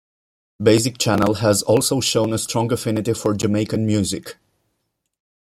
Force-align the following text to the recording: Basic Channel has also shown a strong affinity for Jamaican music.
Basic 0.59 0.97
Channel 0.97 1.35
has 1.35 1.61
also 1.61 2.01
shown 2.01 2.33
a 2.33 2.39
strong 2.39 2.71
affinity 2.73 3.13
for 3.13 3.35
Jamaican 3.35 3.85
music. 3.85 4.35